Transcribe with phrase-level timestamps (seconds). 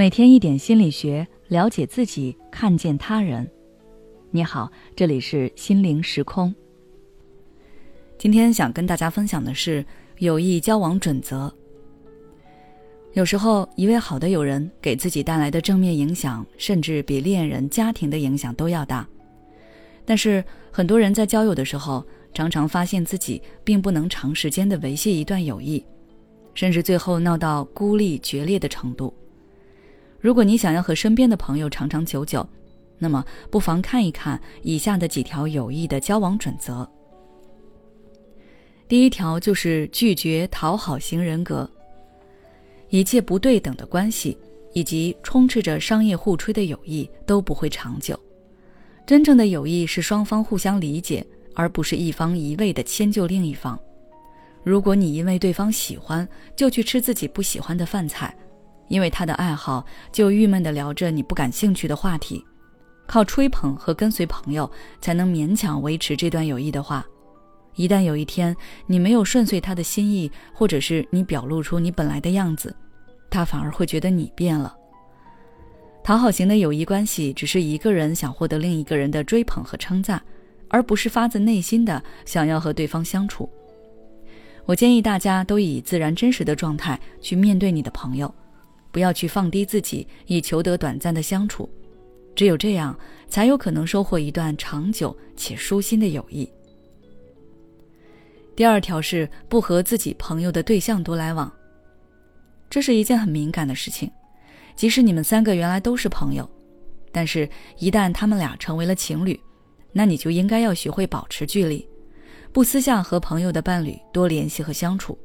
[0.00, 3.46] 每天一点心理学，了解自己，看见他人。
[4.30, 6.54] 你好，这里是心灵时空。
[8.16, 9.84] 今天想跟大家分享的是
[10.16, 11.54] 友谊交往准则。
[13.12, 19.06] 有时候，一位好的友人给自己带来的正面影响，甚至比恋人、家庭的影响都要大。
[20.06, 25.84] 但是，很多人在交友的时候，常常发现自己并不能长时间的维系一段友谊，
[26.54, 29.12] 甚至最后闹到孤立决裂的程度。
[30.20, 32.46] 如果你想要和身边的朋友长长久久，
[32.98, 36.88] 那么不妨看一看以下的几条友谊的交往准则。
[38.86, 41.68] 第一条就是拒绝讨好型人格。
[42.90, 44.36] 一切不对等的关系
[44.74, 48.18] 以及充斥着商业互吹的友谊都不会长久。
[49.06, 51.24] 真正的友谊是双方互相理解，
[51.54, 53.78] 而不是一方一味的迁就另一方。
[54.62, 58.36] 如果你因为对方喜欢就去吃自己不喜欢的饭菜，
[58.90, 62.44] 因为他的爱好，就郁闷地聊着你不感兴趣的话题，
[63.06, 67.06] 靠吹捧和跟随朋友才能勉强维持这段友谊的话，
[67.76, 68.54] 一旦有一天
[68.86, 72.74] 你没有顺遂他的心意，或者是你表露出你本来的样子，
[73.30, 74.76] 他反而会觉得你变了。
[76.02, 80.20] 讨好型的友谊关系，只是一个人想获得另一个人的追捧和称赞，
[80.68, 83.48] 而不是发自内心的想要和对方相处。
[84.66, 88.34] 我建议大家都以自然真实的状态去面对你的朋友。
[88.90, 91.68] 不要去放低自己，以求得短暂的相处，
[92.34, 96.50] 只有这样，才有可能收获一段长久且舒心的友谊。
[98.56, 101.50] 第二条是不和自己朋友的对象多来往，
[102.68, 104.10] 这是一件很敏感的事情。
[104.76, 106.48] 即使你们三个原来都是朋友，
[107.12, 109.38] 但是一旦他们俩成为了情侣，
[109.92, 111.86] 那你就应该要学会保持距离，
[112.52, 115.18] 不私下和朋友的伴侣多联系和相处。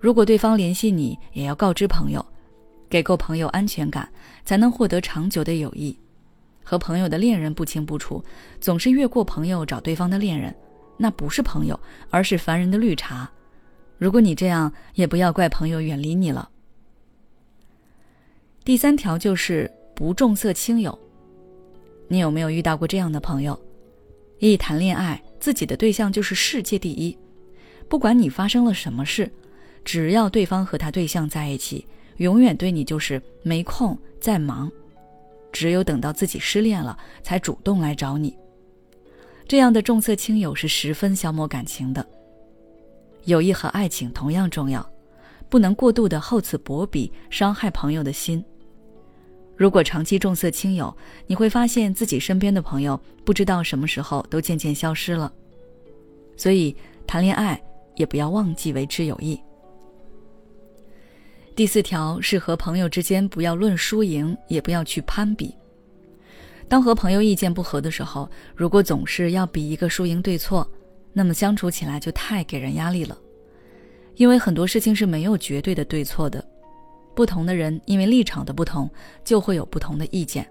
[0.00, 2.24] 如果对方联系你，也要告知朋友。
[2.88, 4.08] 给够朋友安全感，
[4.44, 5.96] 才能获得长久的友谊。
[6.62, 8.22] 和朋友的恋人不清不楚，
[8.60, 10.54] 总是越过朋友找对方的恋人，
[10.98, 11.78] 那不是朋友，
[12.10, 13.30] 而是烦人的绿茶。
[13.96, 16.50] 如果你这样，也不要怪朋友远离你了。
[18.64, 20.96] 第三条就是不重色轻友。
[22.06, 23.58] 你有没有遇到过这样的朋友？
[24.38, 27.16] 一谈恋爱，自己的对象就是世界第一，
[27.88, 29.32] 不管你发生了什么事，
[29.84, 31.86] 只要对方和他对象在一起。
[32.18, 34.70] 永远对你就是没空，在忙，
[35.50, 38.36] 只有等到自己失恋了，才主动来找你。
[39.46, 42.06] 这样的重色轻友是十分消磨感情的。
[43.24, 44.86] 友谊和爱情同样重要，
[45.48, 48.44] 不能过度的厚此薄彼，伤害朋友的心。
[49.56, 50.94] 如果长期重色轻友，
[51.26, 55.32] 你会发现自己身边的朋友不知道什么时候都渐渐消失了。
[56.36, 57.60] 所以谈恋爱
[57.96, 59.38] 也不要忘记维持友谊。
[61.58, 65.52] 第四条是和朋友之间不要论输赢，也不要去攀比。
[66.68, 70.64] 当和朋友意见不合的时候，如果总是要比一个输赢对错，
[71.12, 73.18] 那么相处起来就太给人压力了。
[74.14, 76.46] 因为很多事情是没有绝对的对错的，
[77.12, 78.88] 不同的人因为立场的不同，
[79.24, 80.48] 就会有不同的意见。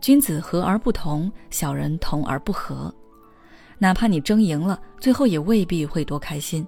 [0.00, 2.92] 君子和而不同，小人同而不和。
[3.78, 6.66] 哪怕你争赢了，最后也未必会多开心。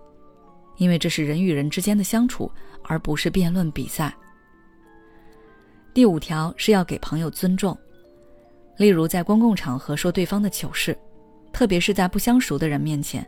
[0.77, 2.51] 因为这是人与人之间的相处，
[2.85, 4.15] 而不是辩论比赛。
[5.95, 7.77] 第五条是要给朋友尊重，
[8.79, 10.97] 例如在公共场合说对方的糗事，
[11.53, 13.27] 特别是在不相熟的人面前，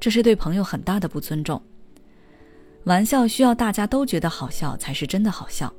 [0.00, 1.62] 这是对朋友很大的不尊重。
[2.84, 5.72] 玩笑需要大家都觉得好笑才是真的好笑，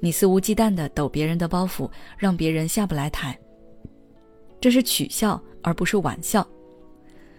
[0.00, 3.38] 你肆无忌惮的抖别人的包袱，让别人下不来台，
[4.60, 6.46] 这是取笑而不是玩笑。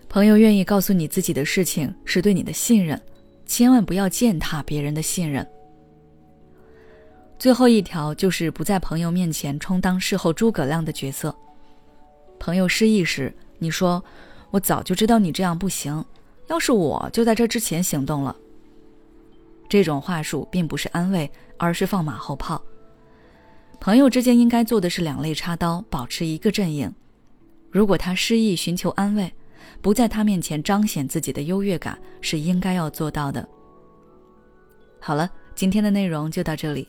[0.07, 2.99] 朋友愿意告诉你自己的事情，是对你的信任，
[3.45, 5.45] 千万不要践踏别人的信任。
[7.37, 11.35] 最后一条就是不在朋友面前充当事后诸葛亮的角色。
[12.39, 14.03] 朋友失意时，你说
[14.51, 16.03] ：“我早就知道你这样不行，
[16.47, 18.33] 要是我就在这之前行动了。”
[19.67, 22.61] 这种话术并不是安慰，而是放马后炮。
[23.81, 26.93] 朋友之间应该做的是两肋插刀，保持一个阵营。
[27.69, 29.33] 如果他失意，寻求安慰。
[29.81, 33.47] 不在他面前彰显自己的优越感是应该要做到的。
[34.99, 36.87] 好了，今天的内容就到这里。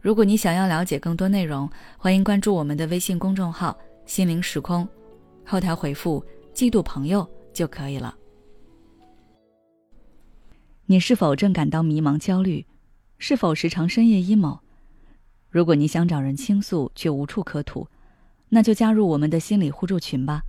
[0.00, 1.68] 如果你想要了解更多内容，
[1.98, 3.76] 欢迎关注我们的微信公众号
[4.06, 4.88] “心灵时空”，
[5.44, 6.24] 后台回复
[6.54, 8.14] “嫉妒朋友”就可以了。
[10.86, 12.66] 你是否正感到迷茫、焦虑？
[13.18, 14.60] 是否时常深夜 emo？
[15.50, 17.86] 如果你想找人倾诉却无处可吐，
[18.48, 20.42] 那就加入我们的心理互助群吧。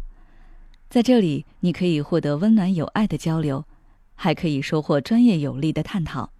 [0.91, 3.63] 在这里，你可以获得温暖有爱的交流，
[4.13, 6.33] 还可以收获专业有力的探讨。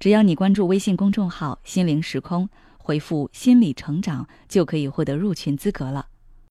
[0.00, 6.08] 只要你关注微信公众号“心灵时空”，回复“心理成长”，就可以获得入群资格了。